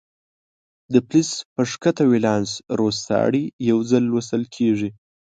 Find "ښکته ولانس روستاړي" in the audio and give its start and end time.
1.71-3.43